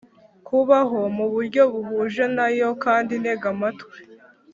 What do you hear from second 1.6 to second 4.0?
buhuje na yo kandi ntega amatwi